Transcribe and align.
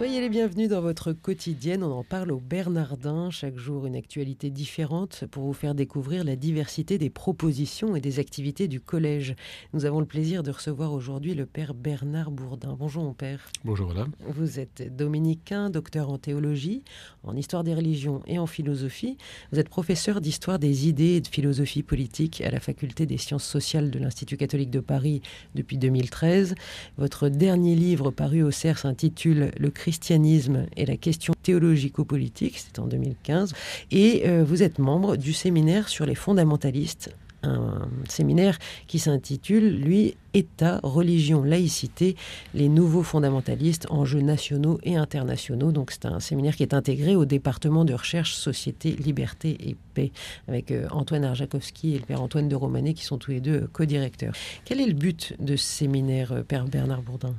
Soyez 0.00 0.22
les 0.22 0.30
bienvenus 0.30 0.70
dans 0.70 0.80
votre 0.80 1.12
quotidienne. 1.12 1.84
On 1.84 1.92
en 1.92 2.04
parle 2.04 2.32
au 2.32 2.40
Bernardin. 2.40 3.28
Chaque 3.28 3.58
jour, 3.58 3.84
une 3.84 3.96
actualité 3.96 4.48
différente 4.48 5.26
pour 5.30 5.44
vous 5.44 5.52
faire 5.52 5.74
découvrir 5.74 6.24
la 6.24 6.36
diversité 6.36 6.96
des 6.96 7.10
propositions 7.10 7.94
et 7.94 8.00
des 8.00 8.18
activités 8.18 8.66
du 8.66 8.80
collège. 8.80 9.34
Nous 9.74 9.84
avons 9.84 10.00
le 10.00 10.06
plaisir 10.06 10.42
de 10.42 10.52
recevoir 10.52 10.94
aujourd'hui 10.94 11.34
le 11.34 11.44
père 11.44 11.74
Bernard 11.74 12.30
Bourdin. 12.30 12.78
Bonjour, 12.78 13.04
mon 13.04 13.12
père. 13.12 13.46
Bonjour, 13.62 13.88
madame. 13.88 14.12
Vous 14.26 14.58
êtes 14.58 14.96
dominicain, 14.96 15.68
docteur 15.68 16.08
en 16.08 16.16
théologie, 16.16 16.82
en 17.22 17.36
histoire 17.36 17.62
des 17.62 17.74
religions 17.74 18.22
et 18.26 18.38
en 18.38 18.46
philosophie. 18.46 19.18
Vous 19.52 19.58
êtes 19.58 19.68
professeur 19.68 20.22
d'histoire 20.22 20.58
des 20.58 20.88
idées 20.88 21.16
et 21.16 21.20
de 21.20 21.28
philosophie 21.28 21.82
politique 21.82 22.40
à 22.40 22.50
la 22.50 22.60
faculté 22.60 23.04
des 23.04 23.18
sciences 23.18 23.44
sociales 23.44 23.90
de 23.90 23.98
l'Institut 23.98 24.38
catholique 24.38 24.70
de 24.70 24.80
Paris 24.80 25.20
depuis 25.54 25.76
2013. 25.76 26.54
Votre 26.96 27.28
dernier 27.28 27.74
livre 27.76 28.10
paru 28.10 28.42
au 28.42 28.50
CERF 28.50 28.78
s'intitule 28.78 29.50
Le 29.58 29.68
Christ 29.68 29.89
christianisme 29.90 30.66
et 30.76 30.86
la 30.86 30.96
question 30.96 31.34
théologico-politique, 31.42 32.58
c'est 32.58 32.78
en 32.78 32.86
2015, 32.86 33.52
et 33.90 34.22
euh, 34.24 34.44
vous 34.44 34.62
êtes 34.62 34.78
membre 34.78 35.16
du 35.16 35.32
séminaire 35.32 35.88
sur 35.88 36.06
les 36.06 36.14
fondamentalistes, 36.14 37.10
un 37.42 37.88
séminaire 38.08 38.56
qui 38.86 39.00
s'intitule, 39.00 39.80
lui, 39.80 40.14
État, 40.32 40.78
religion, 40.84 41.42
laïcité, 41.42 42.14
les 42.54 42.68
nouveaux 42.68 43.02
fondamentalistes, 43.02 43.86
enjeux 43.90 44.20
nationaux 44.20 44.78
et 44.84 44.94
internationaux. 44.94 45.72
Donc 45.72 45.90
c'est 45.90 46.06
un 46.06 46.20
séminaire 46.20 46.54
qui 46.54 46.62
est 46.62 46.74
intégré 46.74 47.16
au 47.16 47.24
département 47.24 47.84
de 47.84 47.94
recherche 47.94 48.34
Société, 48.34 48.92
Liberté 48.92 49.56
et 49.60 49.76
Paix, 49.94 50.12
avec 50.46 50.70
euh, 50.70 50.86
Antoine 50.92 51.24
Arjakovski 51.24 51.96
et 51.96 51.98
le 51.98 52.04
père 52.04 52.22
Antoine 52.22 52.48
de 52.48 52.54
Romanet 52.54 52.94
qui 52.94 53.04
sont 53.04 53.18
tous 53.18 53.32
les 53.32 53.40
deux 53.40 53.68
co-directeurs. 53.72 54.34
Quel 54.64 54.80
est 54.80 54.86
le 54.86 54.94
but 54.94 55.34
de 55.40 55.56
ce 55.56 55.66
séminaire, 55.66 56.30
euh, 56.30 56.42
père 56.44 56.66
Bernard 56.66 57.02
Bourdin? 57.02 57.34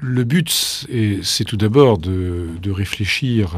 Le 0.00 0.24
but, 0.24 0.50
c'est 1.22 1.44
tout 1.44 1.56
d'abord 1.56 1.98
de, 1.98 2.70
réfléchir 2.70 3.56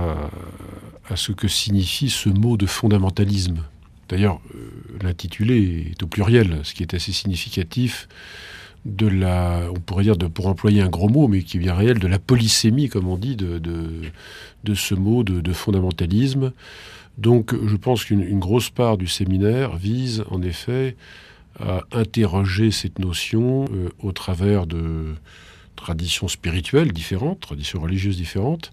à, 1.09 1.17
ce 1.17 1.33
que 1.33 1.49
signifie 1.49 2.11
ce 2.11 2.29
mot 2.29 2.57
de 2.57 2.67
fondamentalisme. 2.67 3.59
D'ailleurs, 4.09 4.41
euh, 4.55 4.71
l'intitulé 5.03 5.87
est 5.91 6.03
au 6.03 6.07
pluriel, 6.07 6.61
ce 6.63 6.75
qui 6.75 6.83
est 6.83 6.95
assez 6.95 7.13
significatif 7.13 8.09
de 8.85 9.07
la, 9.07 9.63
on 9.71 9.81
pourrait 9.81 10.05
dire, 10.05 10.17
de, 10.17 10.27
pour 10.27 10.47
employer 10.47 10.83
un 10.83 10.89
gros 10.89 11.09
mot, 11.09 11.27
mais 11.27 11.43
qui 11.43 11.57
est 11.57 11.61
bien 11.61 11.75
réel, 11.75 11.99
de 11.99 12.07
la 12.07 12.19
polysémie, 12.19 12.89
comme 12.89 13.09
on 13.09 13.17
dit, 13.17 13.37
de, 13.37 14.75
ce 14.75 14.95
mot 14.95 15.25
de, 15.25 15.53
fondamentalisme. 15.53 16.53
Donc, 17.17 17.55
je 17.67 17.77
pense 17.77 18.05
qu'une 18.05 18.39
grosse 18.39 18.71
part 18.71 18.99
du 18.99 19.07
séminaire 19.07 19.77
vise, 19.77 20.25
en 20.31 20.43
effet, 20.43 20.97
à 21.61 21.83
interroger 21.93 22.71
cette 22.71 22.99
notion 22.99 23.67
euh, 23.73 23.89
au 24.01 24.13
travers 24.13 24.67
de 24.67 25.15
traditions 25.77 26.29
spirituelles 26.29 26.93
différentes, 26.93 27.41
traditions 27.41 27.81
religieuses 27.81 28.17
différentes, 28.17 28.73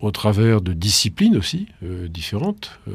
au 0.00 0.10
travers 0.10 0.60
de 0.60 0.72
disciplines 0.72 1.36
aussi 1.36 1.66
euh, 1.82 2.08
différentes. 2.08 2.78
Euh, 2.88 2.92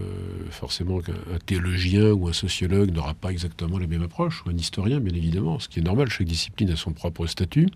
forcément 0.51 0.99
qu'un 0.99 1.13
théologien 1.45 2.11
ou 2.11 2.27
un 2.27 2.33
sociologue 2.33 2.91
n'aura 2.91 3.13
pas 3.13 3.31
exactement 3.31 3.79
la 3.79 3.87
même 3.87 4.03
approche, 4.03 4.43
ou 4.45 4.49
un 4.49 4.57
historien 4.57 4.99
bien 4.99 5.15
évidemment, 5.15 5.59
ce 5.59 5.67
qui 5.67 5.79
est 5.79 5.83
normal, 5.83 6.09
chaque 6.09 6.27
discipline 6.27 6.69
a 6.69 6.75
son 6.75 6.91
propre 6.91 7.25
statut, 7.25 7.67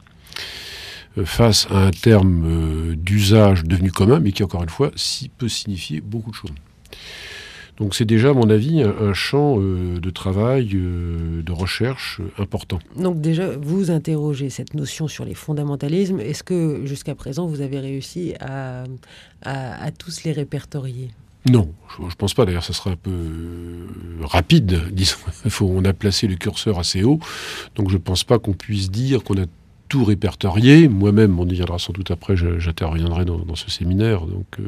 euh, 1.17 1.25
face 1.25 1.67
à 1.71 1.77
un 1.77 1.91
terme 1.91 2.95
d'usage 2.95 3.63
devenu 3.63 3.91
commun, 3.91 4.19
mais 4.19 4.31
qui 4.31 4.43
encore 4.43 4.63
une 4.63 4.69
fois 4.69 4.91
peut 5.38 5.49
signifier 5.49 6.01
beaucoup 6.01 6.31
de 6.31 6.35
choses. 6.35 6.51
Donc 7.77 7.95
c'est 7.95 8.05
déjà, 8.05 8.29
à 8.29 8.33
mon 8.33 8.49
avis, 8.49 8.83
un, 8.83 9.13
champ 9.13 9.59
euh, 9.59 9.99
de 9.99 10.09
travail, 10.09 10.71
euh, 10.75 11.41
de 11.41 11.52
recherche 11.52 12.19
euh, 12.21 12.41
important. 12.41 12.79
Donc 12.95 13.19
déjà, 13.19 13.50
vous 13.57 13.89
interrogez 13.89 14.50
cette 14.50 14.73
notion 14.73 15.07
sur 15.07 15.25
les 15.25 15.34
fondamentalismes. 15.34 16.19
Est-ce 16.19 16.44
que 16.44 16.81
jusqu'à 16.85 17.16
présent, 17.16 17.47
vous 17.47 17.61
avez 17.61 17.79
réussi 17.79 18.34
à, 18.39 18.84
tous 19.97 20.23
les 20.23 20.31
répertorier? 20.31 21.09
Non, 21.50 21.73
je 21.97 22.03
ne 22.03 22.11
pense 22.11 22.34
pas. 22.34 22.45
D'ailleurs, 22.45 22.63
ça 22.63 22.73
serait 22.73 22.91
un 22.91 22.95
peu 22.95 23.11
rapide, 24.22 24.81
disons. 24.91 25.17
Faut, 25.50 25.69
on 25.73 25.84
a 25.84 25.94
placé 25.94 26.28
le 26.28 26.35
curseur 26.35 26.79
assez 26.79 27.03
haut, 27.03 27.19
donc 27.75 27.90
je 27.90 27.95
ne 27.95 28.01
pense 28.01 28.23
pas 28.23 28.40
qu'on 28.40 28.53
puisse 28.53 28.91
dire 28.91 29.23
qu'on 29.23 29.41
a 29.41 29.45
tout 29.94 30.03
répertorié. 30.05 30.88
Moi-même, 30.88 31.40
on 31.40 31.47
y 31.47 31.53
viendra 31.53 31.78
sans 31.78 31.94
doute 31.94 32.09
après, 32.09 32.35
j'interviendrai 32.35 33.25
dans, 33.25 33.38
dans, 33.38 33.55
ce 33.55 33.69
séminaire. 33.69 34.22
Donc, 34.22 34.47
euh, 34.59 34.66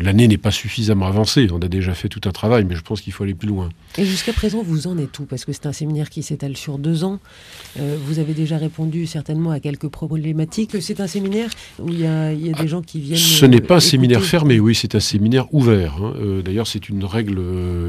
l'année 0.00 0.28
n'est 0.28 0.38
pas 0.38 0.50
suffisamment 0.50 1.06
avancée. 1.06 1.48
On 1.52 1.60
a 1.60 1.68
déjà 1.68 1.94
fait 1.94 2.08
tout 2.08 2.20
un 2.24 2.32
travail, 2.32 2.64
mais 2.64 2.74
je 2.74 2.82
pense 2.82 3.00
qu'il 3.00 3.12
faut 3.12 3.24
aller 3.24 3.34
plus 3.34 3.48
loin. 3.48 3.68
Et 3.98 4.04
jusqu'à 4.04 4.32
présent, 4.32 4.62
vous 4.62 4.86
en 4.86 4.98
êtes 4.98 5.18
où? 5.18 5.24
Parce 5.24 5.44
que 5.44 5.52
c'est 5.52 5.66
un 5.66 5.72
séminaire 5.72 6.10
qui 6.10 6.22
s'étale 6.22 6.56
sur 6.56 6.78
deux 6.78 7.04
ans. 7.04 7.20
Euh, 7.78 7.96
vous 8.04 8.18
avez 8.18 8.34
déjà 8.34 8.58
répondu 8.58 9.06
certainement 9.06 9.50
à 9.50 9.60
quelques 9.60 9.88
problématiques. 9.88 10.76
C'est 10.80 11.00
un 11.00 11.06
séminaire 11.06 11.50
où 11.78 11.88
il 11.88 12.00
y 12.00 12.06
a, 12.06 12.34
des 12.34 12.52
ah, 12.54 12.66
gens 12.66 12.82
qui 12.82 13.00
viennent. 13.00 13.18
Ce 13.18 13.46
n'est 13.46 13.60
pas 13.60 13.76
un 13.76 13.80
séminaire 13.80 14.22
fermé, 14.22 14.60
oui, 14.60 14.74
c'est 14.74 14.94
un 14.94 15.00
séminaire 15.00 15.52
ouvert. 15.54 15.96
Hein. 16.02 16.14
Euh, 16.20 16.42
d'ailleurs, 16.42 16.66
c'est 16.66 16.88
une 16.88 17.04
règle, 17.04 17.38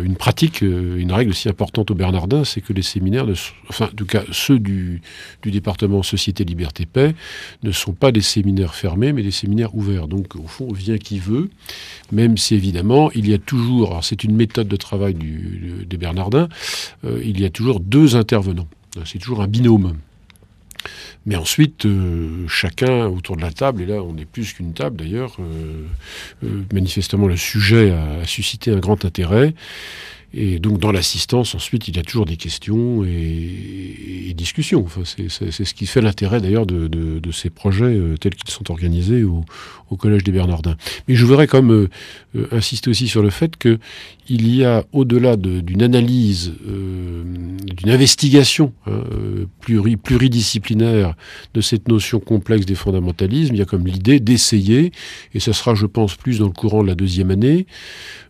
une 0.03 0.15
pratique, 0.15 0.61
une 0.61 1.11
règle 1.11 1.31
aussi 1.31 1.49
importante 1.49 1.91
au 1.91 1.95
Bernardin, 1.95 2.43
c'est 2.43 2.61
que 2.61 2.73
les 2.73 2.81
séminaires, 2.81 3.25
enfin, 3.69 3.85
en 3.85 3.95
tout 3.95 4.05
cas 4.05 4.23
ceux 4.31 4.59
du, 4.59 5.01
du 5.41 5.51
département 5.51 6.03
Société, 6.03 6.43
Liberté, 6.43 6.85
Paix, 6.85 7.15
ne 7.63 7.71
sont 7.71 7.93
pas 7.93 8.11
des 8.11 8.21
séminaires 8.21 8.75
fermés, 8.75 9.13
mais 9.13 9.23
des 9.23 9.31
séminaires 9.31 9.75
ouverts. 9.75 10.07
Donc, 10.07 10.35
au 10.35 10.47
fond, 10.47 10.71
vient 10.71 10.97
qui 10.97 11.19
veut, 11.23 11.49
même 12.11 12.37
si 12.37 12.55
évidemment 12.55 13.11
il 13.11 13.29
y 13.29 13.33
a 13.33 13.37
toujours, 13.37 14.03
c'est 14.03 14.23
une 14.23 14.35
méthode 14.35 14.67
de 14.67 14.75
travail 14.75 15.15
des 15.15 15.97
Bernardins, 15.97 16.49
euh, 17.05 17.21
il 17.23 17.39
y 17.39 17.45
a 17.45 17.49
toujours 17.49 17.79
deux 17.79 18.15
intervenants. 18.15 18.67
C'est 19.05 19.19
toujours 19.19 19.41
un 19.41 19.47
binôme. 19.47 19.95
Mais 21.25 21.35
ensuite, 21.35 21.85
euh, 21.85 22.45
chacun 22.47 23.07
autour 23.07 23.37
de 23.37 23.41
la 23.41 23.51
table, 23.51 23.81
et 23.81 23.85
là 23.85 24.03
on 24.03 24.17
est 24.17 24.25
plus 24.25 24.53
qu'une 24.53 24.73
table 24.73 24.97
d'ailleurs, 24.97 25.37
euh, 25.39 26.63
manifestement 26.73 27.27
le 27.27 27.37
sujet 27.37 27.91
a, 27.91 28.25
suscité 28.25 28.71
un 28.71 28.79
grand 28.79 29.05
intérêt. 29.05 29.53
Et 30.33 30.59
donc 30.59 30.79
dans 30.79 30.91
l'assistance, 30.91 31.55
ensuite, 31.55 31.87
il 31.87 31.95
y 31.95 31.99
a 31.99 32.03
toujours 32.03 32.25
des 32.25 32.37
questions 32.37 33.05
et, 33.05 33.72
discussions. 34.43 34.83
Enfin, 34.85 35.01
c'est 35.05 35.29
ce 35.29 35.73
qui 35.73 35.85
fait 35.85 36.01
l'intérêt 36.01 36.41
d'ailleurs 36.41 36.65
de, 36.65 37.31
ces 37.31 37.49
projets 37.49 37.97
tels 38.19 38.35
qu'ils 38.35 38.51
sont 38.51 38.69
organisés 38.69 39.23
au, 39.23 39.43
Collège 39.95 40.23
des 40.23 40.31
Bernardins. 40.31 40.75
Mais 41.07 41.15
je 41.15 41.25
voudrais 41.25 41.47
quand 41.47 41.61
même 41.61 41.71
euh, 41.71 41.89
euh, 42.35 42.47
insister 42.51 42.89
aussi 42.89 43.07
sur 43.07 43.21
le 43.21 43.29
fait 43.29 43.57
que 43.57 43.79
il 44.29 44.55
y 44.55 44.63
a, 44.63 44.85
au-delà 44.93 45.35
d'une 45.35 45.83
analyse, 45.83 46.53
euh, 46.65 47.23
d'une 47.75 47.89
investigation 47.89 48.71
hein, 48.87 49.01
pluridisciplinaire 49.61 51.15
de 51.53 51.59
cette 51.59 51.89
notion 51.89 52.21
complexe 52.21 52.65
des 52.65 52.75
fondamentalismes, 52.75 53.53
il 53.53 53.59
y 53.59 53.61
a 53.61 53.65
comme 53.65 53.85
l'idée 53.85 54.21
d'essayer, 54.21 54.93
et 55.33 55.41
ce 55.41 55.51
sera, 55.51 55.75
je 55.75 55.85
pense, 55.85 56.15
plus 56.15 56.39
dans 56.39 56.47
le 56.47 56.53
courant 56.53 56.83
de 56.83 56.87
la 56.87 56.95
deuxième 56.95 57.31
année, 57.31 57.67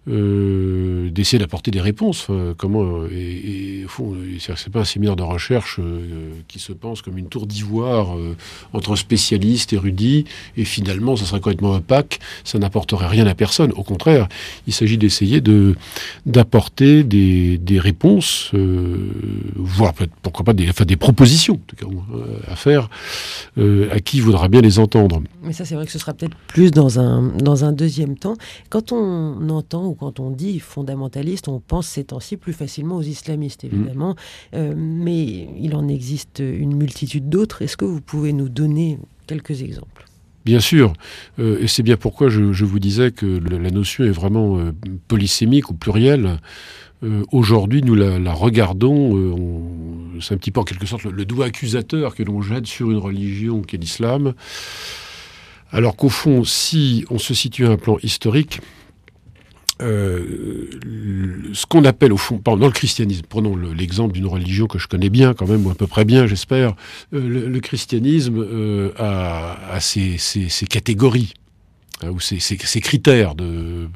d'essayer 0.06 1.40
d'apporter 1.40 1.72
des 1.72 1.82
réponses. 1.82 2.28
comment 2.58 3.06
et, 3.08 3.82
et 3.82 3.86
fond, 3.88 4.16
c'est 4.40 4.70
pas 4.70 4.82
un 4.82 4.86
séminaire 4.86 5.16
de 5.16 5.24
recherche 5.24 5.80
qui 6.48 6.60
se 6.60 6.74
pense 6.74 7.02
comme 7.02 7.18
une 7.18 7.30
tour 7.30 7.48
d'ivoire 7.48 8.16
entre 8.74 8.96
spécialistes, 8.96 9.74
érudits, 9.74 10.26
et 10.58 10.66
finalement, 10.66 11.16
ça 11.16 11.26
sera 11.26 11.40
complètement 11.40 11.74
opaque, 11.74 12.20
ça 12.44 12.60
n'apporterait 12.60 13.08
rien 13.08 13.28
à 13.28 13.36
personne. 13.36 13.72
Au 13.74 13.84
contraire, 13.84 14.28
il 14.68 14.74
s'agit 14.74 14.98
d'essayer 14.98 15.42
de 15.42 15.76
d'apporter 16.26 17.04
des, 17.04 17.58
des, 17.58 17.80
réponses, 17.80 18.52
euh, 18.54 19.12
voire 19.56 19.94
pourquoi 20.22 20.46
pas 20.46 20.54
des, 20.54 20.70
enfin, 20.70 20.86
des 20.86 20.96
propositions 20.96 21.56
en 21.56 21.66
tout 21.68 21.76
cas, 21.76 21.86
euh, 21.86 22.40
à 22.48 22.56
faire 22.56 22.90
euh, 23.58 23.90
à 23.92 24.00
qui 24.00 24.20
voudra 24.20 24.48
bien 24.48 24.62
les 24.62 24.80
entendre. 24.80 25.22
Mais 25.44 25.54
ça, 25.54 25.66
c'est 25.66 25.76
vrai 25.76 25.86
que 25.86 25.92
ce 25.92 26.00
sera 26.00 26.14
peut-être 26.14 26.36
plus 26.48 26.72
dans 26.72 27.00
un, 27.00 27.22
dans 27.38 27.66
un 27.66 27.72
deuxième 27.72 28.18
temps. 28.18 28.36
Quand 28.70 28.92
on 28.92 29.50
entend 29.50 29.93
quand 29.96 30.20
on 30.20 30.30
dit 30.30 30.60
fondamentaliste, 30.60 31.48
on 31.48 31.60
pense 31.60 31.88
ces 31.88 32.06
temps-ci 32.06 32.38
plus 32.38 32.54
facilement 32.54 32.98
aux 32.98 33.02
islamistes, 33.02 33.64
évidemment. 33.64 34.16
Mmh. 34.54 34.74
mais 34.76 35.48
il 35.60 35.76
en 35.76 35.88
existe 35.88 36.40
une 36.40 36.76
multitude 36.76 37.30
d'autres. 37.30 37.62
Est-ce 37.62 37.78
que 37.78 37.86
vous 37.86 38.02
pouvez 38.02 38.34
nous 38.34 38.50
donner 38.50 39.00
quelques 39.28 39.62
exemples? 39.62 40.06
Bien 40.46 40.60
sûr, 40.60 40.94
euh, 41.40 41.58
et 41.62 41.68
c'est 41.68 41.84
bien 41.84 41.96
pourquoi 41.96 42.28
je, 42.28 42.66
vous 42.66 42.80
disais 42.80 43.12
que 43.12 43.26
la 43.26 43.72
notion 43.72 44.04
est 44.04 44.12
vraiment 44.12 44.58
euh, 44.58 44.74
polysémique 45.08 45.70
ou 45.70 45.74
plurielle. 45.74 46.40
Euh, 47.04 47.24
aujourd'hui, 47.32 47.82
nous 47.82 47.96
la, 47.96 48.34
regardons, 48.34 49.80
c'est 50.20 50.34
un 50.34 50.38
petit 50.38 50.52
peu 50.52 50.60
en 50.60 50.64
quelque 50.66 50.86
sorte 50.86 51.06
le, 51.06 51.26
doigt 51.26 51.46
accusateur 51.46 52.14
que 52.14 52.24
l'on 52.24 52.42
jette 52.42 52.66
sur 52.66 52.92
une 52.92 52.98
religion 52.98 53.62
qui 53.62 53.78
est 53.78 53.80
l'islam, 53.80 54.34
alors 55.72 55.96
qu'au 55.96 56.10
fond, 56.10 56.44
si 56.44 57.06
on 57.10 57.20
se 57.20 57.34
situe 57.34 57.66
à 57.66 57.72
un 57.72 57.78
plan 57.78 57.98
historique, 58.04 58.60
euh, 59.82 60.70
ce 61.54 61.66
qu'on 61.66 61.84
appelle 61.84 62.14
au 62.14 62.18
fond, 62.18 62.40
dans 62.44 62.56
le 62.56 62.70
christianisme, 62.72 63.24
prenons 63.28 63.56
l'exemple 63.56 64.14
d'une 64.14 64.28
religion 64.28 64.68
que 64.68 64.78
je 64.78 64.88
connais 64.88 65.10
bien 65.10 65.34
quand 65.34 65.48
même, 65.48 65.66
ou 65.66 65.72
à 65.72 65.76
peu 65.76 65.88
près 65.88 66.06
bien 66.06 66.28
j'espère, 66.28 66.76
euh, 67.14 67.48
le, 67.50 67.60
christianisme 67.60 68.38
euh, 68.38 68.92
a, 68.98 69.80
ses, 69.80 70.18
catégories. 70.70 71.34
hein, 72.04 72.10
ou 72.10 72.20
ces, 72.20 72.58
critères 72.82 73.34
de. 73.34 73.90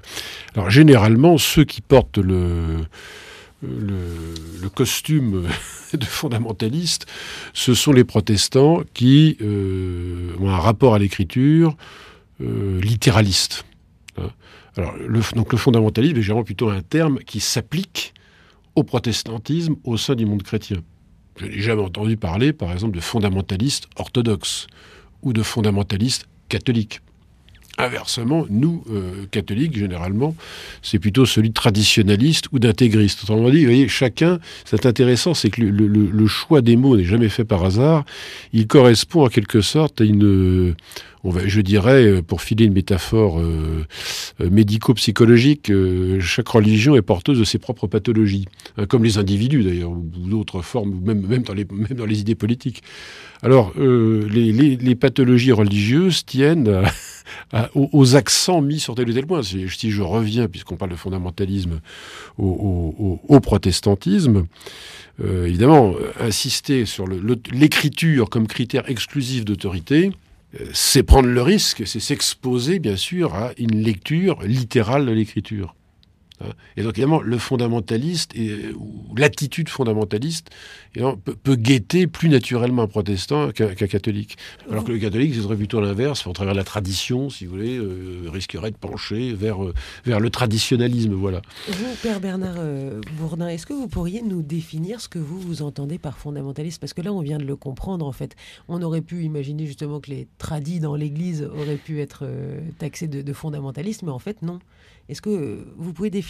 Alors 0.56 0.72
généralement, 0.72 1.38
ceux 1.38 1.64
qui 1.64 1.82
portent 1.82 2.18
le, 2.18 2.86
costume 4.74 5.48
de 5.94 6.06
fondamentaliste, 6.06 7.06
ce 7.54 7.76
sont 7.76 7.92
les 7.92 8.04
protestants 8.04 8.82
qui 8.96 9.38
ont 9.42 10.50
un 10.50 10.58
rapport 10.58 10.96
à 10.96 11.00
l'écriture 11.00 11.78
littéraliste. 12.40 13.64
Hein. 14.18 14.32
Le, 14.78 15.36
donc 15.36 15.52
le 15.52 15.58
fondamentalisme 15.58 16.18
est 16.18 16.22
généralement 16.22 16.44
plutôt 16.44 16.70
un 16.70 16.82
terme 16.82 17.20
qui 17.20 17.40
s'applique 17.40 18.14
au 18.76 18.84
protestantisme 18.84 19.76
au 19.84 19.98
sein 19.98 20.16
du 20.16 20.26
monde 20.26 20.44
chrétien. 20.44 20.78
Je 21.38 21.46
n'ai 21.46 21.60
jamais 21.60 21.82
entendu 21.82 22.18
parler, 22.18 22.54
par 22.54 22.72
exemple, 22.72 22.96
de 22.96 23.02
fondamentalistes 23.02 23.88
orthodoxes 23.96 24.68
ou 25.22 25.34
de 25.34 25.44
fondamentalistes 25.44 26.28
catholiques. 26.50 27.02
Inversement, 27.80 28.48
nous, 28.50 28.84
euh, 28.90 29.26
catholiques, 29.30 29.78
généralement, 29.78 30.36
c'est 30.82 30.98
plutôt 30.98 31.28
celui 31.28 31.50
de 31.50 31.54
traditionnaliste 31.54 32.46
ou 32.52 32.58
d'intégriste. 32.58 33.22
Autrement 33.22 33.52
dit, 33.52 33.60
vous 33.60 33.66
voyez, 33.66 33.88
chacun, 33.88 34.40
c'est 34.66 34.88
intéressant, 34.88 35.36
c'est 35.36 35.52
que 35.52 35.62
le, 35.62 36.28
choix 36.28 36.62
des 36.62 36.76
mots 36.76 36.98
n'est 36.98 37.04
jamais 37.04 37.30
fait 37.30 37.46
par 37.46 37.64
hasard. 37.64 38.04
Il 38.52 38.66
correspond 38.66 39.26
en 39.26 39.30
quelque 39.30 39.62
sorte 39.62 40.02
à 40.02 40.06
une, 40.06 40.74
je 41.46 41.62
dirais, 41.62 42.22
pour 42.22 42.42
filer 42.42 42.66
une 42.66 42.74
métaphore 42.74 43.40
euh, 43.40 43.86
euh, 44.42 44.50
médico-psychologique, 44.50 45.72
chaque 46.20 46.48
religion 46.48 46.96
est 46.96 47.02
porteuse 47.02 47.40
de 47.40 47.44
ses 47.44 47.58
propres 47.58 47.88
pathologies, 47.88 48.46
hein, 48.78 48.86
comme 48.86 49.04
les 49.04 49.18
individus 49.18 49.64
d'ailleurs, 49.64 49.92
ou 49.92 50.04
d'autres 50.04 50.62
formes, 50.62 50.92
ou 50.92 51.02
même, 51.06 51.44
dans 51.44 52.06
les, 52.06 52.20
idées 52.20 52.36
politiques. 52.36 52.84
Alors, 53.44 53.74
les, 53.78 54.96
pathologies 54.96 55.52
religieuses 55.52 56.26
tiennent 56.26 56.82
aux, 57.76 58.16
accents 58.16 58.62
mis 58.62 58.80
sur 58.80 58.96
tel 58.96 59.10
ou 59.10 59.14
tel 59.14 59.28
point. 59.28 59.44
Si, 59.44 59.92
je 59.92 60.02
reviens, 60.02 60.48
puisqu'on 60.48 60.76
parle 60.76 60.92
de 60.92 60.96
fondamentalisme, 60.96 61.82
au, 62.38 63.40
protestantisme, 63.42 64.46
euh, 65.24 65.46
évidemment, 65.48 65.96
insister 66.20 66.86
sur 66.86 67.06
l'écriture 67.08 68.30
comme 68.30 68.48
critère 68.48 68.90
exclusif 68.90 69.46
d'autorité, 69.46 70.12
euh, 70.12 70.27
c'est 70.74 71.04
prendre 71.04 71.28
le 71.28 71.42
risque, 71.42 71.86
c'est 71.86 72.00
s'exposer, 72.00 72.80
bien 72.80 72.96
sûr, 72.96 73.36
à 73.36 73.52
une 73.58 73.82
lecture 73.82 74.42
littérale 74.44 75.06
de 75.06 75.12
l'écriture. 75.12 75.76
Hein. 76.42 76.50
Et 76.76 76.84
donc 76.84 76.98
évidemment, 76.98 77.22
le 77.22 77.38
fondamentaliste, 77.38 78.34
ou 78.76 79.16
l'attitude 79.16 79.70
fondamentaliste, 79.70 80.50
peut, 81.44 81.56
guetter 81.56 82.08
plus 82.08 82.30
naturellement 82.30 82.84
un 82.84 82.88
protestant 82.88 83.52
qu'un 83.52 83.74
catholique. 83.74 84.38
Alors 84.70 84.84
que 84.84 84.92
le 84.92 85.00
catholique, 85.00 85.36
ce 85.36 85.42
serait 85.42 85.56
plutôt 85.56 85.82
l'inverse, 85.82 86.26
au 86.28 86.34
travers 86.34 86.54
de 86.54 86.58
la 86.58 86.64
tradition, 86.64 87.30
si 87.30 87.46
vous 87.46 87.52
voulez, 87.52 87.78
euh, 87.78 88.30
risquerait 88.32 88.72
de 88.72 88.78
pencher 88.78 89.34
vers, 89.34 89.64
euh, 89.64 89.74
vers 90.06 90.20
le 90.20 90.30
traditionnalisme. 90.30 91.14
Voilà. 91.14 91.42
Vous, 91.68 91.96
Père 92.02 92.20
Bernard 92.20 92.56
euh, 92.58 93.02
Bourdin, 93.20 93.48
est-ce 93.48 93.66
que 93.66 93.74
vous 93.74 93.88
pourriez 93.88 94.22
nous 94.22 94.42
définir 94.42 95.02
ce 95.02 95.10
que 95.10 95.20
vous, 95.20 95.40
vous 95.40 95.62
entendez 95.62 95.98
par 95.98 96.18
fondamentaliste? 96.18 96.80
Parce 96.80 96.94
que 96.94 97.02
là, 97.02 97.12
on 97.14 97.22
vient 97.22 97.38
de 97.38 97.46
le 97.46 97.56
comprendre, 97.56 98.06
en 98.06 98.12
fait. 98.12 98.36
On 98.68 98.82
aurait 98.82 99.02
pu 99.02 99.24
imaginer 99.24 99.66
justement 99.66 100.00
que 100.00 100.12
les 100.12 100.28
tradis 100.38 100.80
dans 100.80 100.96
l'Église 100.96 101.44
auraient 101.44 101.78
pu 101.78 102.02
être 102.02 102.28
taxés 102.78 103.08
de, 103.08 103.22
de 103.22 103.34
mais 104.04 104.12
en 104.12 104.20
fait, 104.20 104.42
non. 104.42 104.60
Est-ce 105.10 105.22
que 105.22 105.66
vous 105.78 105.94
pouvez 105.94 106.10
définir 106.10 106.27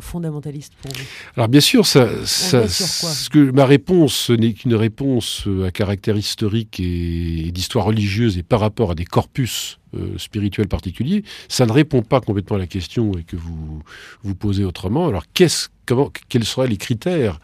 fondamentaliste 0.00 0.74
pour 0.80 0.90
vous 0.92 1.02
Alors 1.36 1.48
bien 1.48 1.60
sûr, 1.60 1.86
ça, 1.86 2.08
ce 2.26 3.28
que 3.30 3.50
ma 3.50 3.66
réponse 3.66 4.30
n'est 4.30 4.52
qu'une 4.52 4.74
réponse 4.74 5.46
à 5.64 5.70
caractère 5.70 6.16
historique 6.16 6.80
et, 6.80 7.50
d'histoire 7.52 7.86
religieuse 7.86 8.38
et 8.38 8.42
par 8.42 8.60
rapport 8.60 8.92
à 8.92 8.94
des 8.94 9.04
corpus 9.04 9.78
euh, 9.94 10.18
spirituels 10.18 10.68
particuliers. 10.68 11.22
Ça 11.48 11.66
ne 11.66 11.72
répond 11.72 12.02
pas 12.02 12.20
complètement 12.20 12.56
à 12.56 12.58
la 12.58 12.66
question 12.66 13.12
et 13.12 13.22
que 13.22 13.36
vous 13.36 13.82
vous 14.22 14.34
posez 14.34 14.64
autrement. 14.64 15.08
Alors 15.08 15.24
qu'est-ce, 15.32 15.68
comment, 15.86 16.10
quels 16.28 16.44
seraient 16.44 16.68
les 16.68 16.76
critères 16.76 17.38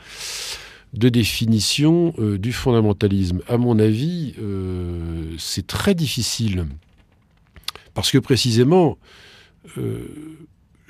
de 0.93 1.09
définition 1.09 2.15
euh, 2.19 2.39
du 2.39 2.53
fondamentalisme? 2.53 3.41
À 3.49 3.59
mon 3.59 3.79
avis, 3.79 4.35
euh, 4.41 5.35
c'est 5.39 5.67
très 5.67 5.94
difficile 5.94 6.67
parce 7.94 8.11
que 8.11 8.19
précisément 8.19 8.99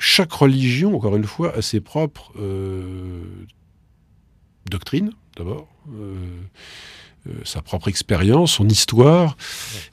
chaque 0.02 0.32
religion, 0.32 0.96
encore 0.96 1.14
une 1.14 1.24
fois, 1.24 1.56
a 1.56 1.62
ses 1.62 1.80
propres 1.80 2.32
euh, 2.40 3.22
doctrines, 4.68 5.12
d'abord, 5.36 5.68
euh, 5.92 6.16
euh, 7.28 7.32
sa 7.44 7.62
propre 7.62 7.86
expérience, 7.86 8.54
son 8.54 8.68
histoire. 8.68 9.36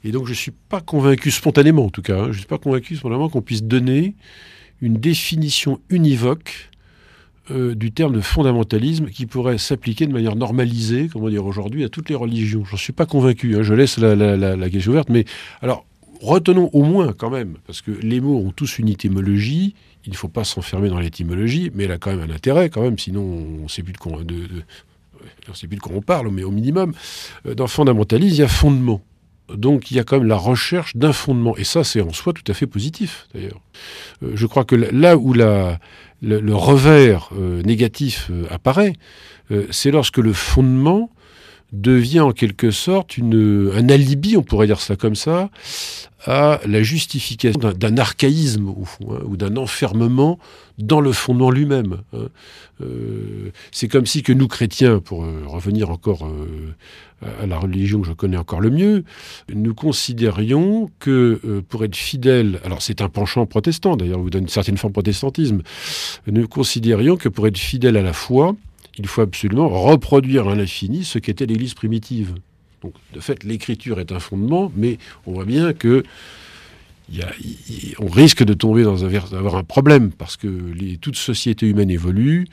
Et 0.02 0.10
donc, 0.10 0.26
je 0.26 0.32
ne 0.32 0.36
suis 0.36 0.50
pas 0.50 0.80
convaincu, 0.80 1.30
spontanément 1.30 1.84
en 1.84 1.90
tout 1.90 2.02
cas, 2.02 2.18
hein, 2.18 2.24
je 2.24 2.28
ne 2.30 2.38
suis 2.38 2.46
pas 2.46 2.58
convaincu 2.58 2.96
spontanément 2.96 3.28
qu'on 3.28 3.40
puisse 3.40 3.62
donner 3.62 4.16
une 4.80 4.96
définition 4.96 5.80
univoque 5.88 6.70
du 7.48 7.90
terme 7.90 8.14
de 8.14 8.20
fondamentalisme 8.20 9.06
qui 9.06 9.26
pourrait 9.26 9.58
s'appliquer 9.58 10.06
de 10.06 10.12
manière 10.12 10.36
normalisée, 10.36 11.08
comment 11.12 11.28
dire 11.28 11.44
aujourd'hui, 11.44 11.82
à 11.82 11.88
toutes 11.88 12.08
les 12.08 12.14
religions. 12.14 12.64
Je 12.64 12.72
n'en 12.72 12.76
suis 12.76 12.92
pas 12.92 13.06
convaincu, 13.06 13.56
hein, 13.56 13.62
je 13.62 13.74
laisse 13.74 13.98
la, 13.98 14.14
la, 14.14 14.70
question 14.70 14.92
ouverte, 14.92 15.08
mais 15.08 15.24
alors 15.60 15.84
retenons 16.20 16.70
au 16.72 16.84
moins 16.84 17.12
quand 17.12 17.30
même, 17.30 17.56
parce 17.66 17.82
que 17.82 17.90
les 17.90 18.20
mots 18.20 18.38
ont 18.38 18.52
tous 18.52 18.78
une 18.78 18.88
étymologie, 18.88 19.74
il 20.06 20.12
ne 20.12 20.16
faut 20.16 20.28
pas 20.28 20.44
s'enfermer 20.44 20.88
dans 20.88 20.98
l'étymologie, 20.98 21.70
mais 21.74 21.84
elle 21.84 21.92
a 21.92 21.98
quand 21.98 22.10
même 22.10 22.30
un 22.30 22.34
intérêt, 22.34 22.70
quand 22.70 22.82
même, 22.82 22.98
sinon 22.98 23.22
on 23.22 23.64
ne 23.64 23.68
sait 23.68 23.82
plus 23.82 23.92
de 23.92 23.98
quoi, 23.98 24.12
on 25.94 26.02
parle, 26.02 26.30
mais 26.30 26.42
au 26.42 26.50
minimum, 26.50 26.94
euh, 27.46 27.54
dans 27.54 27.66
fondamentalisme, 27.66 28.34
il 28.34 28.38
y 28.38 28.42
a 28.42 28.48
fondement. 28.48 29.02
Donc 29.54 29.90
il 29.90 29.96
y 29.96 30.00
a 30.00 30.04
quand 30.04 30.18
même 30.18 30.28
la 30.28 30.36
recherche 30.36 30.96
d'un 30.96 31.12
fondement. 31.12 31.56
Et 31.56 31.64
ça, 31.64 31.82
c'est 31.82 32.00
en 32.00 32.12
soi 32.12 32.32
tout 32.32 32.44
à 32.50 32.54
fait 32.54 32.66
positif, 32.66 33.26
d'ailleurs. 33.34 33.60
Euh, 34.22 34.32
je 34.34 34.46
crois 34.46 34.64
que 34.64 34.76
là 34.76 35.16
où 35.16 35.32
le, 35.32 35.74
revers 36.54 37.30
euh, 37.36 37.62
négatif 37.62 38.30
apparaît, 38.50 38.94
c'est 39.70 39.90
lorsque 39.90 40.18
le 40.18 40.32
fondement 40.32 41.10
devient 41.72 42.20
en 42.20 42.32
quelque 42.32 42.70
sorte 42.70 43.16
une, 43.16 43.70
un 43.74 43.88
alibi, 43.88 44.36
on 44.36 44.42
pourrait 44.42 44.66
dire 44.66 44.80
ça 44.80 44.96
comme 44.96 45.14
ça, 45.14 45.50
à 46.26 46.60
la 46.66 46.82
justification 46.82 47.72
d'un 47.72 47.96
archaïsme 47.96 48.68
au 48.68 48.84
fond, 48.84 49.12
hein, 49.12 49.22
ou 49.24 49.36
d'un 49.36 49.56
enfermement 49.56 50.38
dans 50.78 51.00
le 51.00 51.12
fondement 51.12 51.50
lui-même. 51.50 51.98
Hein. 52.12 52.28
Euh, 52.82 53.50
c'est 53.70 53.88
comme 53.88 54.06
si 54.06 54.22
que 54.22 54.32
nous 54.32 54.48
chrétiens, 54.48 55.00
pour 55.00 55.24
euh, 55.24 55.42
revenir 55.46 55.90
encore 55.90 56.26
euh, 56.26 56.74
à 57.42 57.46
la 57.46 57.58
religion 57.58 58.00
que 58.00 58.06
je 58.08 58.12
connais 58.12 58.36
encore 58.36 58.60
le 58.60 58.70
mieux, 58.70 59.04
nous 59.52 59.74
considérions 59.74 60.90
que 60.98 61.62
pour 61.68 61.84
être 61.84 61.96
fidèle, 61.96 62.60
alors 62.64 62.80
c'est 62.80 63.02
un 63.02 63.10
penchant 63.10 63.44
protestant 63.44 63.96
d'ailleurs, 63.96 64.20
vous 64.20 64.30
donne 64.30 64.44
une 64.44 64.48
certaine 64.48 64.78
forme 64.78 64.92
de 64.92 64.94
protestantisme, 64.94 65.60
nous 66.26 66.48
considérions 66.48 67.16
que 67.18 67.28
pour 67.28 67.46
être 67.46 67.58
fidèle 67.58 67.98
à 67.98 68.02
la 68.02 68.14
foi, 68.14 68.56
il 69.02 69.08
faut 69.08 69.22
absolument 69.22 69.68
reproduire 69.68 70.48
à 70.48 70.54
l'infini 70.54 71.04
ce 71.04 71.18
qu'était 71.18 71.46
l'Église 71.46 71.74
primitive. 71.74 72.34
Donc, 72.82 72.94
de 73.12 73.20
fait, 73.20 73.44
l'écriture 73.44 74.00
est 74.00 74.12
un 74.12 74.20
fondement, 74.20 74.72
mais 74.76 74.98
on 75.26 75.32
voit 75.32 75.44
bien 75.44 75.72
que 75.72 76.02
on 77.98 78.06
risque 78.06 78.44
de 78.44 78.54
tomber 78.54 78.84
dans 78.84 79.04
un, 79.04 79.08
d'avoir 79.08 79.56
un 79.56 79.64
problème, 79.64 80.12
parce 80.12 80.36
que 80.36 80.46
les, 80.46 80.96
toute 80.96 81.16
société 81.16 81.66
humaine 81.66 81.90
évolue, 81.90 82.46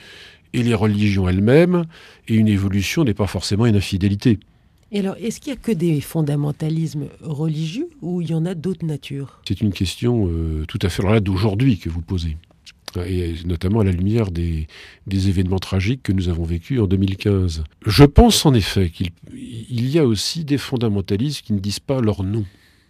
et 0.53 0.63
les 0.63 0.73
religions 0.73 1.29
elles-mêmes, 1.29 1.85
et 2.27 2.35
une 2.35 2.47
évolution 2.47 3.03
n'est 3.03 3.13
pas 3.13 3.27
forcément 3.27 3.65
une 3.65 3.75
infidélité. 3.75 4.39
Et 4.91 4.99
alors, 4.99 5.15
est-ce 5.21 5.41
qu'il 5.41 5.51
n'y 5.51 5.59
a 5.59 5.61
que 5.61 5.71
des 5.73 5.99
fondamentalismes 5.99 7.07
religieux, 7.21 7.89
ou 8.01 8.21
il 8.21 8.29
y 8.29 8.33
en 8.33 8.45
a 8.45 8.55
d'autres 8.55 8.85
natures? 8.85 9.41
C'est 9.47 9.61
une 9.61 9.73
question 9.73 10.27
euh, 10.27 10.65
tout 10.67 10.79
à 10.81 10.89
fait 10.89 11.03
là 11.03 11.19
d'aujourd'hui 11.19 11.77
que 11.77 11.89
vous 11.89 12.01
posez 12.01 12.37
et 13.05 13.35
notamment 13.45 13.81
à 13.81 13.83
la 13.83 13.91
lumière 13.91 14.31
des, 14.31 14.67
événements 15.11 15.59
tragiques 15.59 16.03
que 16.03 16.11
nous 16.11 16.29
avons 16.29 16.43
vécus 16.43 16.79
en 16.79 16.87
2015. 16.87 17.63
Je 17.85 18.03
pense 18.03 18.45
en 18.45 18.53
effet 18.53 18.89
qu'il 18.89 19.89
y 19.89 19.99
a 19.99 20.05
aussi 20.05 20.45
des 20.45 20.57
fondamentalistes 20.57 21.41
qui 21.41 21.53
ne 21.53 21.59
disent 21.59 21.79
pas 21.79 22.01
leur 22.01 22.23
nom 22.23 22.45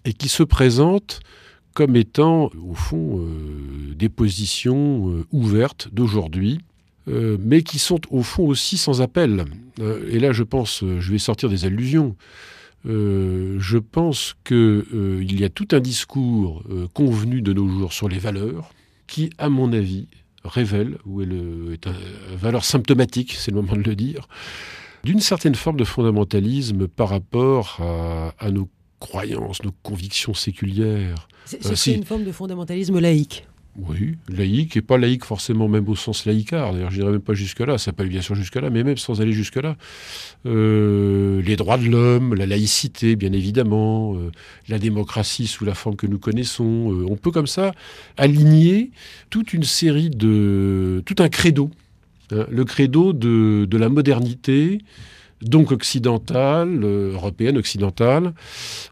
et 0.06 0.14
qui 0.14 0.30
se 0.30 0.44
présentent 0.44 1.20
comme 1.78 1.96
étant, 1.96 2.50
au 2.68 2.74
fond, 2.74 3.20
euh, 3.20 3.94
des 3.94 4.10
positions 4.10 5.12
euh, 5.12 5.26
ouvertes 5.32 5.90
d'aujourd'hui, 5.92 6.58
euh, 7.08 7.38
mais 7.40 7.62
qui 7.62 7.78
sont, 7.78 8.00
au 8.10 8.24
fond, 8.24 8.48
aussi 8.48 8.80
sans 8.80 9.04
appel. 9.04 9.46
et 10.10 10.18
là, 10.18 10.32
je 10.32 10.42
pense, 10.42 10.84
je 10.84 11.12
vais 11.12 11.20
sortir 11.20 11.50
des 11.50 11.66
allusions. 11.66 12.16
je 12.84 13.78
pense 13.78 14.36
qu'il 14.44 15.40
y 15.40 15.44
a 15.44 15.50
tout 15.50 15.68
un 15.72 15.80
discours 15.80 16.64
convenu 16.96 17.44
de 17.44 17.54
nos 17.54 17.68
jours 17.68 17.94
sur 17.94 18.10
les 18.10 18.18
valeurs, 18.18 18.72
qui, 19.08 19.30
à 19.38 19.50
mon 19.50 19.74
avis, 19.74 20.08
révèle, 20.44 20.98
ou 21.06 21.22
est, 21.22 21.26
le, 21.26 21.74
est 21.74 21.88
une 21.88 22.38
valeur 22.38 22.64
symptomatique, 22.64 23.34
c'est 23.34 23.52
le 23.52 23.62
moment 23.62 23.76
de 23.76 23.84
le 23.84 23.96
dire, 23.96 24.28
d'une 25.04 25.20
certaine 25.20 25.56
forme 25.56 25.78
de 25.78 25.84
fondamentalisme 25.84 26.88
par 26.88 27.10
rapport 27.10 27.80
à, 28.40 28.52
nos 28.52 28.70
croyances, 29.00 29.64
nos 29.64 29.74
convictions 29.84 30.34
séculières. 30.34 31.28
C'est 31.46 31.66
euh, 31.66 31.96
une 31.96 32.04
forme 32.04 32.24
de 32.24 32.32
fondamentalisme 32.32 33.00
laïque 33.00 33.46
Oui, 33.80 34.16
laïque, 34.28 34.76
et 34.76 34.82
pas 34.82 34.98
laïque 34.98 35.24
forcément 35.24 35.68
même 35.68 35.88
au 35.88 35.96
sens 35.96 36.26
laïcard. 36.26 36.74
D'ailleurs, 36.74 36.90
je 36.90 36.96
dirais 36.96 37.12
même 37.12 37.22
pas 37.22 37.36
jusque-là, 37.36 37.78
ça 37.78 37.94
peut 37.94 38.02
aller 38.02 38.10
bien 38.10 38.22
sûr 38.22 38.34
jusque-là, 38.34 38.72
mais 38.72 38.84
même 38.84 38.98
sans 38.98 39.22
aller 39.22 39.34
jusque-là. 39.34 39.78
Euh, 40.48 41.44
les 41.44 41.56
droits 41.56 41.78
de 41.78 41.86
l'homme, 41.86 42.34
la 42.34 42.48
laïcité, 42.48 43.16
bien 43.16 43.34
évidemment, 43.34 44.16
euh, 44.16 44.32
la 44.68 44.80
démocratie 44.80 45.46
sous 45.46 45.64
la 45.64 45.76
forme 45.76 45.96
que 45.96 46.08
nous 46.08 46.18
connaissons. 46.18 46.92
Euh, 46.92 47.06
on 47.08 47.18
peut 47.18 47.30
comme 47.30 47.46
ça 47.46 47.72
aligner 48.18 48.90
toute 49.30 49.54
une 49.54 49.64
série 49.64 50.10
de... 50.10 51.04
tout 51.06 51.16
un 51.20 51.30
credo. 51.30 51.70
Hein, 52.32 52.48
le 52.50 52.66
credo 52.66 53.14
de, 53.14 53.66
de 53.66 53.78
la 53.78 53.90
modernité, 53.90 54.80
donc 55.44 55.72
occidentale, 55.72 56.84
européenne, 56.84 57.60
occidentale, 57.60 58.34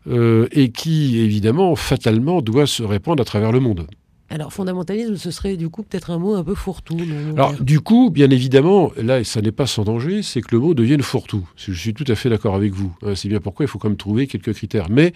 et 0.07 0.69
qui, 0.69 1.17
évidemment, 1.17 1.75
fatalement, 1.75 2.43
doit 2.43 2.67
se 2.67 2.83
répandre 2.83 3.19
à 3.21 3.25
travers 3.25 3.51
le 3.51 3.59
monde. 3.59 3.87
Alors, 4.29 4.51
fondamentalisme, 4.51 5.17
ce 5.17 5.29
serait 5.29 5.55
du 5.55 5.69
coup 5.69 5.83
peut-être 5.83 6.09
un 6.09 6.17
mot 6.17 6.33
un 6.33 6.43
peu 6.43 6.55
fourre-tout. 6.55 6.97
Alors, 7.35 7.53
du 7.61 7.79
coup, 7.79 8.09
bien 8.09 8.29
évidemment, 8.31 8.91
là, 8.97 9.23
ça 9.23 9.39
n'est 9.39 9.51
pas 9.51 9.67
sans 9.67 9.83
danger, 9.83 10.23
c'est 10.23 10.41
que 10.41 10.47
le 10.51 10.59
mot 10.59 10.73
devienne 10.73 11.03
fourre-tout. 11.03 11.47
Je 11.57 11.73
suis 11.73 11.93
tout 11.93 12.05
à 12.07 12.15
fait 12.15 12.29
d'accord 12.29 12.55
avec 12.55 12.73
vous. 12.73 12.91
Hein, 13.03 13.13
c'est 13.15 13.29
bien 13.29 13.39
pourquoi 13.39 13.65
il 13.65 13.67
faut 13.67 13.77
quand 13.77 13.87
même 13.87 13.97
trouver 13.97 14.25
quelques 14.25 14.53
critères. 14.53 14.87
Mais, 14.89 15.13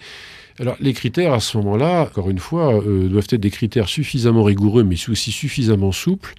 alors, 0.60 0.76
les 0.78 0.92
critères, 0.92 1.32
à 1.32 1.40
ce 1.40 1.58
moment-là, 1.58 2.02
encore 2.02 2.30
une 2.30 2.38
fois, 2.38 2.80
euh, 2.84 3.08
doivent 3.08 3.26
être 3.30 3.40
des 3.40 3.50
critères 3.50 3.88
suffisamment 3.88 4.44
rigoureux, 4.44 4.84
mais 4.84 4.96
aussi 5.08 5.32
suffisamment 5.32 5.90
souples 5.90 6.34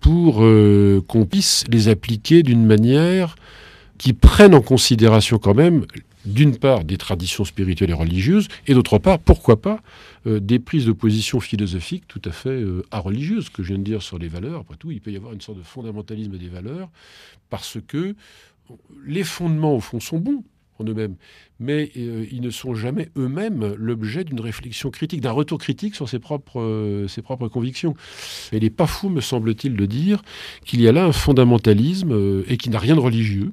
pour 0.00 0.44
euh, 0.44 1.02
qu'on 1.08 1.26
puisse 1.26 1.64
les 1.68 1.88
appliquer 1.88 2.44
d'une 2.44 2.64
manière 2.64 3.34
qui 3.98 4.12
prenne 4.12 4.54
en 4.54 4.60
considération 4.60 5.38
quand 5.38 5.54
même 5.54 5.86
d'une 6.24 6.56
part 6.56 6.84
des 6.84 6.96
traditions 6.96 7.44
spirituelles 7.44 7.90
et 7.90 7.94
religieuses, 7.94 8.48
et 8.66 8.74
d'autre 8.74 8.98
part, 8.98 9.18
pourquoi 9.18 9.60
pas, 9.60 9.80
euh, 10.26 10.40
des 10.40 10.58
prises 10.58 10.86
de 10.86 10.92
position 10.92 11.40
philosophiques 11.40 12.04
tout 12.08 12.22
à 12.24 12.30
fait 12.30 12.50
euh, 12.50 12.82
religieuses, 12.92 13.50
que 13.50 13.62
je 13.62 13.68
viens 13.68 13.78
de 13.78 13.84
dire 13.84 14.02
sur 14.02 14.18
les 14.18 14.28
valeurs. 14.28 14.60
Après 14.60 14.76
tout, 14.76 14.90
il 14.90 15.00
peut 15.00 15.12
y 15.12 15.16
avoir 15.16 15.32
une 15.32 15.40
sorte 15.40 15.58
de 15.58 15.62
fondamentalisme 15.62 16.36
des 16.36 16.48
valeurs, 16.48 16.88
parce 17.50 17.78
que 17.86 18.14
les 19.06 19.24
fondements, 19.24 19.74
au 19.74 19.80
fond, 19.80 20.00
sont 20.00 20.18
bons 20.18 20.42
en 20.78 20.84
eux-mêmes, 20.84 21.14
mais 21.60 21.92
euh, 21.96 22.26
ils 22.32 22.40
ne 22.40 22.50
sont 22.50 22.74
jamais 22.74 23.10
eux-mêmes 23.16 23.74
l'objet 23.78 24.24
d'une 24.24 24.40
réflexion 24.40 24.90
critique, 24.90 25.20
d'un 25.20 25.30
retour 25.30 25.58
critique 25.58 25.94
sur 25.94 26.08
ses 26.08 26.18
propres, 26.18 26.60
euh, 26.60 27.48
convictions. 27.52 27.94
Il 28.52 28.60
n'est 28.60 28.70
pas 28.70 28.86
fou, 28.86 29.08
me 29.08 29.20
semble-t-il, 29.20 29.76
de 29.76 29.86
dire 29.86 30.22
qu'il 30.64 30.80
y 30.80 30.88
a 30.88 30.92
là 30.92 31.04
un 31.04 31.12
fondamentalisme 31.12 32.42
et 32.48 32.56
qui 32.56 32.70
n'a 32.70 32.78
rien 32.78 32.96
de 32.96 33.00
religieux, 33.00 33.52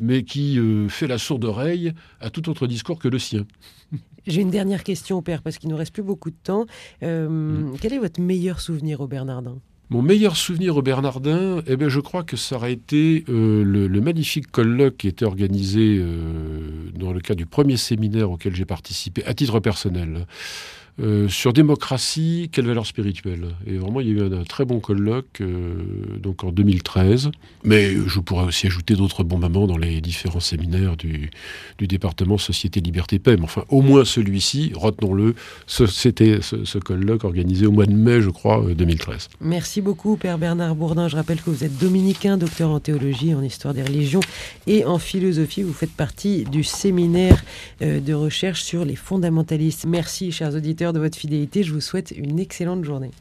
mais 0.00 0.22
qui 0.22 0.58
euh, 0.58 0.88
fait 0.88 1.06
la 1.06 1.18
sourde 1.18 1.44
oreille 1.44 1.92
à 2.20 2.30
tout 2.30 2.48
autre 2.48 2.66
discours 2.66 2.98
que 2.98 3.08
le 3.08 3.18
sien. 3.18 3.46
J'ai 4.26 4.40
une 4.40 4.50
dernière 4.50 4.82
question, 4.82 5.22
Père, 5.22 5.42
parce 5.42 5.58
qu'il 5.58 5.68
ne 5.68 5.74
nous 5.74 5.78
reste 5.78 5.92
plus 5.92 6.02
beaucoup 6.02 6.30
de 6.30 6.36
temps. 6.42 6.66
Euh, 7.02 7.28
mm. 7.28 7.76
Quel 7.80 7.92
est 7.92 7.98
votre 7.98 8.20
meilleur 8.20 8.60
souvenir 8.60 9.00
au 9.00 9.06
Bernardin 9.06 9.58
mon 9.88 10.02
meilleur 10.02 10.36
souvenir 10.36 10.76
au 10.76 10.82
Bernardin, 10.82 11.62
eh 11.68 11.76
bien, 11.76 11.88
je 11.88 12.00
crois 12.00 12.24
que 12.24 12.36
ça 12.36 12.56
aurait 12.56 12.72
été 12.72 13.24
euh, 13.28 13.62
le, 13.62 14.00
magnifique 14.00 14.50
colloque 14.50 14.96
qui 14.96 15.06
était 15.06 15.24
organisé 15.24 16.04
dans 16.96 17.12
le 17.12 17.20
cadre 17.20 17.38
du 17.38 17.46
premier 17.46 17.76
séminaire 17.76 18.32
auquel 18.32 18.52
j'ai 18.52 18.64
participé, 18.64 19.24
à 19.26 19.32
titre 19.32 19.60
personnel, 19.60 20.26
euh, 20.98 21.28
sur 21.28 21.52
démocratie, 21.52 22.48
quelle 22.50 22.66
valeur 22.66 22.86
spirituelle? 22.86 23.48
Et 23.66 23.76
vraiment, 23.76 24.00
il 24.00 24.08
y 24.08 24.10
a 24.10 24.24
eu 24.24 24.34
un, 24.34 24.44
très 24.44 24.64
bon 24.64 24.80
colloque 24.80 25.42
euh, 25.42 25.74
donc 26.18 26.42
en 26.42 26.50
2013. 26.50 27.30
Mais 27.64 27.94
je 28.06 28.18
pourrais 28.18 28.44
aussi 28.44 28.66
ajouter 28.66 28.94
d'autres 28.94 29.22
bons 29.22 29.36
moments 29.36 29.66
dans 29.66 29.76
les 29.76 30.00
différents 30.00 30.40
séminaires 30.40 30.96
du, 30.96 31.30
département 31.80 32.38
Société, 32.38 32.80
Liberté, 32.80 33.18
Paix. 33.18 33.36
Mais 33.36 33.44
enfin, 33.44 33.64
au 33.68 33.82
moins 33.82 34.06
celui-ci, 34.06 34.72
retenons-le, 34.74 35.34
c'était 35.66 36.40
ce, 36.40 36.78
colloque 36.78 37.24
organisé 37.24 37.66
au 37.66 37.72
mois 37.72 37.86
de 37.86 37.92
mai, 37.92 38.22
je 38.22 38.30
crois, 38.30 38.64
2013. 38.74 39.28
Euh, 39.32 39.36
Merci 39.42 39.82
beaucoup, 39.82 40.16
Père 40.16 40.38
Bernard 40.38 40.74
Bourdin. 40.74 41.08
Je 41.08 41.16
rappelle 41.16 41.42
que 41.42 41.50
vous 41.50 41.64
êtes 41.64 41.76
dominicain, 41.76 42.38
docteur 42.38 42.70
en 42.70 42.80
théologie, 42.80 43.34
en 43.34 43.42
histoire 43.42 43.74
des 43.74 43.82
religions 43.82 44.20
et 44.66 44.86
en 44.86 44.98
philosophie. 44.98 45.62
Vous 45.62 45.74
faites 45.74 45.92
partie 45.92 46.44
du 46.44 46.64
séminaire 46.64 47.44
de 47.80 48.14
recherche 48.14 48.62
sur 48.62 48.84
les 48.84 48.96
fondamentalistes. 48.96 49.84
Merci, 49.86 50.32
chers 50.32 50.54
de 50.92 50.98
votre 50.98 51.18
fidélité. 51.18 51.62
Je 51.62 51.72
vous 51.72 51.80
souhaite 51.80 52.12
une 52.12 52.38
excellente 52.38 52.84
journée. 52.84 53.12